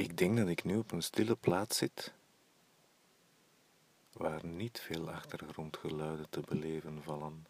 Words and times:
Ik 0.00 0.16
denk 0.16 0.36
dat 0.36 0.48
ik 0.48 0.64
nu 0.64 0.76
op 0.76 0.92
een 0.92 1.02
stille 1.02 1.36
plaats 1.36 1.76
zit 1.76 2.12
waar 4.12 4.46
niet 4.46 4.80
veel 4.80 5.10
achtergrondgeluiden 5.10 6.30
te 6.30 6.40
beleven 6.40 7.02
vallen. 7.02 7.46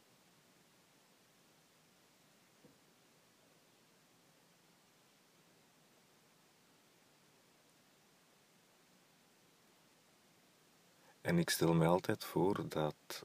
En 11.20 11.38
ik 11.38 11.50
stel 11.50 11.74
me 11.74 11.86
altijd 11.86 12.24
voor 12.24 12.68
dat 12.68 13.24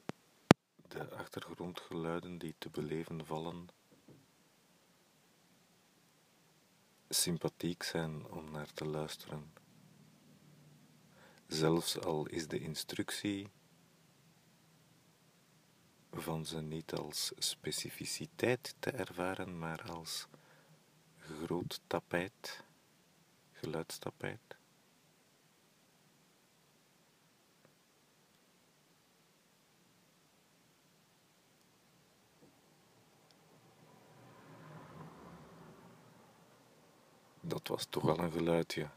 de 0.88 1.10
achtergrondgeluiden 1.10 2.38
die 2.38 2.56
te 2.58 2.70
beleven 2.70 3.26
vallen 3.26 3.68
sympathiek 7.10 7.84
zijn 7.84 8.28
om 8.28 8.52
naar 8.52 8.74
te 8.74 8.86
luisteren. 8.86 9.54
Zelfs 11.48 12.00
al 12.00 12.26
is 12.26 12.48
de 12.48 12.60
instructie 12.60 13.52
van 16.12 16.46
ze 16.46 16.62
niet 16.62 16.94
als 16.94 17.32
specificiteit 17.38 18.76
te 18.80 18.90
ervaren, 18.90 19.58
maar 19.58 19.82
als 19.82 20.28
groot 21.18 21.82
tapijt, 21.88 22.64
geluidstapijt. 23.52 24.58
Was 37.68 37.86
toch 37.86 38.10
al 38.10 38.20
een 38.20 38.32
geluidje. 38.32 38.90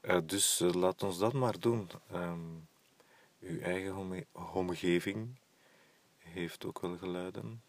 Uh, 0.00 0.18
dus 0.24 0.60
uh, 0.60 0.72
laat 0.72 1.02
ons 1.02 1.18
dat 1.18 1.32
maar 1.32 1.58
doen. 1.58 1.90
Um, 2.12 2.68
uw 3.40 3.60
eigen 3.60 4.26
omgeving 4.52 5.36
heeft 6.18 6.64
ook 6.64 6.80
wel 6.80 6.96
geluiden. 6.96 7.62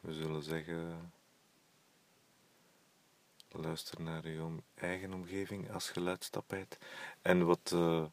We 0.00 0.12
zullen 0.12 0.42
zeggen, 0.42 1.12
luister 3.48 4.02
naar 4.02 4.24
uw 4.24 4.60
eigen 4.74 5.12
omgeving 5.12 5.72
als 5.72 5.90
geluidstapijt. 5.90 6.78
En 7.22 7.46
wat, 7.46 7.70
uh, 7.74 8.04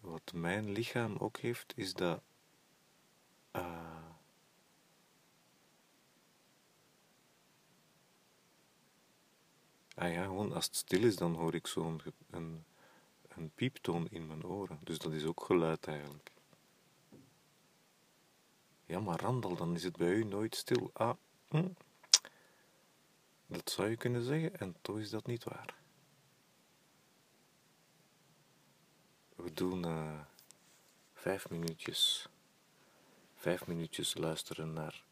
wat 0.00 0.32
mijn 0.34 0.70
lichaam 0.70 1.16
ook 1.16 1.36
heeft, 1.36 1.72
is 1.76 1.94
dat 1.94 2.20
Ah 9.94 10.12
ja, 10.12 10.24
gewoon 10.24 10.52
als 10.52 10.64
het 10.64 10.76
stil 10.76 11.02
is, 11.02 11.16
dan 11.16 11.34
hoor 11.34 11.54
ik 11.54 11.66
zo'n 11.66 12.00
een, 12.30 12.64
een 13.28 13.50
pieptoon 13.54 14.08
in 14.10 14.26
mijn 14.26 14.44
oren. 14.44 14.78
Dus 14.82 14.98
dat 14.98 15.12
is 15.12 15.24
ook 15.24 15.44
geluid 15.44 15.86
eigenlijk. 15.86 16.32
Ja, 18.86 19.00
maar 19.00 19.20
Randal, 19.20 19.56
dan 19.56 19.74
is 19.74 19.84
het 19.84 19.96
bij 19.96 20.12
u 20.12 20.24
nooit 20.24 20.54
stil. 20.54 20.90
Ah, 20.92 21.16
hm. 21.48 21.68
dat 23.46 23.70
zou 23.70 23.88
je 23.88 23.96
kunnen 23.96 24.22
zeggen, 24.22 24.58
en 24.58 24.76
toch 24.80 24.98
is 24.98 25.10
dat 25.10 25.26
niet 25.26 25.44
waar. 25.44 25.74
We 29.36 29.52
doen 29.52 29.86
uh, 29.86 30.20
vijf 31.12 31.50
minuutjes. 31.50 32.28
Vijf 33.34 33.66
minuutjes 33.66 34.16
luisteren 34.16 34.72
naar 34.72 35.04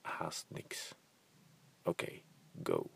haast 0.00 0.46
niks. 0.48 0.94
Oké, 1.82 2.20
go. 2.62 2.90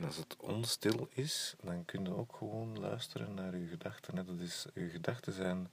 En 0.00 0.06
als 0.06 0.16
het 0.16 0.36
onstil 0.36 1.08
is, 1.10 1.54
dan 1.62 1.84
kun 1.84 2.04
je 2.04 2.14
ook 2.14 2.36
gewoon 2.36 2.78
luisteren 2.78 3.34
naar 3.34 3.56
je 3.56 3.66
gedachten. 3.66 4.26
Dat 4.26 4.40
is, 4.40 4.66
je 4.74 4.88
gedachten 4.88 5.32
zijn 5.32 5.70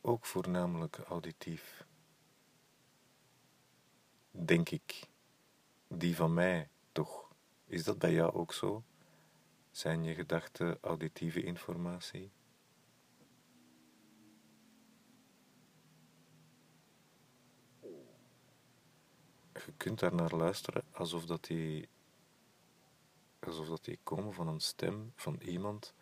ook 0.00 0.26
voornamelijk 0.26 0.98
auditief. 0.98 1.84
Denk 4.30 4.68
ik. 4.68 5.08
Die 5.88 6.16
van 6.16 6.34
mij 6.34 6.68
toch. 6.92 7.32
Is 7.66 7.84
dat 7.84 7.98
bij 7.98 8.12
jou 8.12 8.32
ook 8.32 8.52
zo? 8.52 8.84
Zijn 9.70 10.04
je 10.04 10.14
gedachten 10.14 10.78
auditieve 10.80 11.42
informatie? 11.42 12.30
Je 19.66 19.72
kunt 19.76 19.98
daar 19.98 20.14
naar 20.14 20.34
luisteren 20.34 20.82
alsof 20.92 21.24
dat 21.24 21.44
die, 21.44 21.88
alsof 23.38 23.68
dat 23.68 23.84
die 23.84 23.98
komen 24.02 24.34
van 24.34 24.48
een 24.48 24.60
stem 24.60 25.12
van 25.16 25.36
iemand 25.40 25.94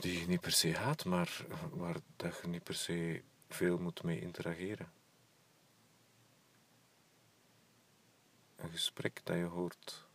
die 0.00 0.20
je 0.20 0.26
niet 0.26 0.40
per 0.40 0.52
se 0.52 0.76
haat, 0.76 1.04
maar 1.04 1.46
waar 1.70 1.96
dat 2.16 2.40
je 2.42 2.48
niet 2.48 2.62
per 2.62 2.74
se 2.74 3.22
veel 3.48 3.78
moet 3.78 4.02
mee 4.02 4.20
interageren. 4.20 4.92
Een 8.56 8.70
gesprek 8.70 9.20
dat 9.24 9.36
je 9.36 9.44
hoort 9.44 10.06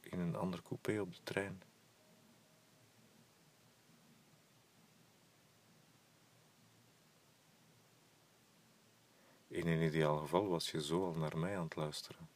in 0.00 0.18
een 0.18 0.36
ander 0.36 0.62
coupé 0.62 1.00
op 1.00 1.14
de 1.14 1.22
trein. 1.22 1.62
In 9.66 9.72
een 9.72 9.82
ideaal 9.82 10.18
geval 10.18 10.48
was 10.48 10.70
je 10.70 10.82
zo 10.82 11.04
al 11.04 11.14
naar 11.14 11.38
mij 11.38 11.56
aan 11.56 11.64
het 11.64 11.76
luisteren. 11.76 12.28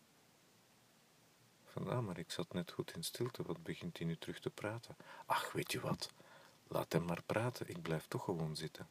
Van, 1.64 1.88
ah, 1.88 2.06
maar 2.06 2.18
ik 2.18 2.30
zat 2.30 2.52
net 2.52 2.72
goed 2.72 2.94
in 2.94 3.02
stilte, 3.02 3.42
wat 3.42 3.62
begint 3.62 3.98
hij 3.98 4.06
nu 4.06 4.16
terug 4.16 4.40
te 4.40 4.50
praten? 4.50 4.96
Ach, 5.26 5.52
weet 5.52 5.72
je 5.72 5.80
wat, 5.80 6.10
laat 6.68 6.92
hem 6.92 7.04
maar 7.04 7.22
praten, 7.26 7.68
ik 7.68 7.82
blijf 7.82 8.06
toch 8.06 8.24
gewoon 8.24 8.56
zitten. 8.56 8.88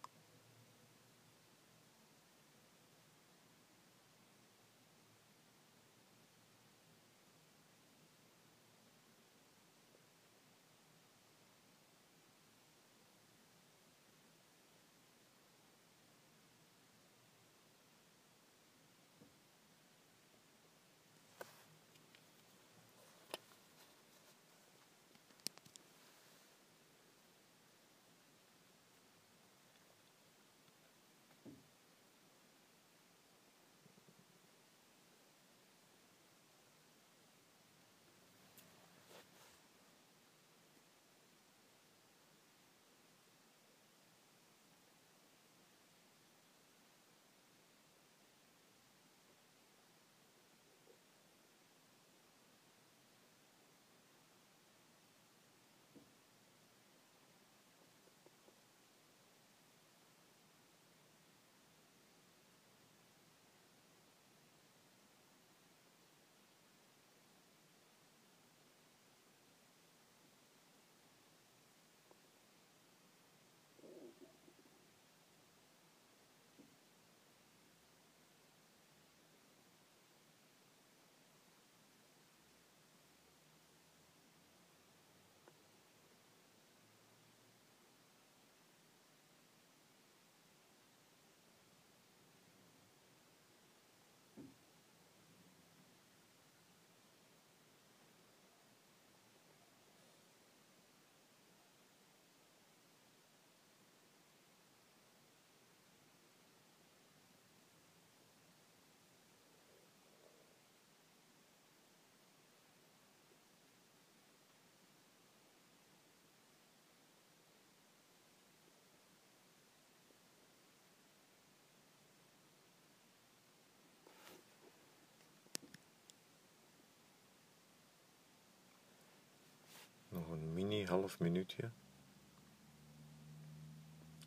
Half 130.89 131.19
minuutje. 131.19 131.71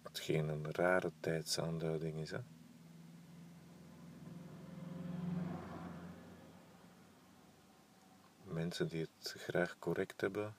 Hetgeen 0.03 0.49
een 0.49 0.73
rare 0.73 1.13
tijdsaanduiding 1.21 2.21
is, 2.21 2.31
hè. 2.31 2.39
Mensen 8.43 8.89
die 8.89 9.01
het 9.01 9.35
graag 9.39 9.79
correct 9.79 10.21
hebben, 10.21 10.57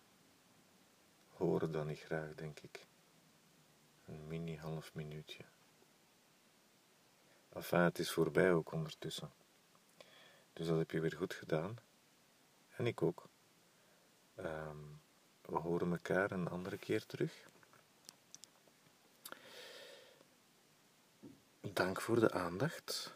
horen 1.28 1.72
dat 1.72 1.86
niet 1.86 2.00
graag, 2.00 2.36
denk 2.36 2.60
ik. 2.60 2.88
Een 4.06 4.28
mini 4.28 4.58
half 4.58 4.94
minuutje. 4.94 5.44
Enfin, 7.50 7.80
het 7.80 8.00
is 8.00 8.12
voorbij 8.12 8.54
ook 8.54 8.72
ondertussen. 8.72 9.32
Dus 10.54 10.68
dat 10.68 10.78
heb 10.78 10.92
je 10.92 11.00
weer 11.00 11.16
goed 11.16 11.34
gedaan. 11.34 11.78
En 12.70 12.88
ik 12.88 13.02
ook. 13.02 13.30
Ehm, 14.36 14.83
we 15.54 15.60
horen 15.60 15.92
elkaar 15.92 16.32
een 16.32 16.48
andere 16.48 16.78
keer 16.78 17.06
terug. 17.06 17.34
Dank 21.62 22.02
voor 22.02 22.20
de 22.20 22.32
aandacht. 22.32 23.14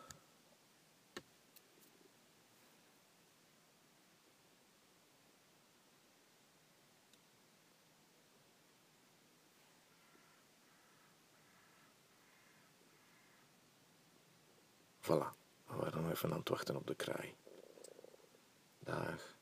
Voilà, 15.02 15.34
we 15.66 15.76
waren 15.76 16.02
nog 16.02 16.12
even 16.12 16.32
aan 16.32 16.40
het 16.40 16.50
wachten 16.50 16.76
op 16.76 16.88
de 16.88 16.96
kraai. 16.96 17.36
Dag. 18.80 19.37